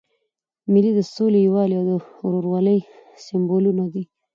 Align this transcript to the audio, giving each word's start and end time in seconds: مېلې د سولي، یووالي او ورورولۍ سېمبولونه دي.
مېلې 0.71 0.91
د 0.95 0.99
سولي، 1.13 1.39
یووالي 1.47 1.75
او 1.79 1.85
ورورولۍ 2.25 2.79
سېمبولونه 3.25 3.83
دي. 3.93 4.03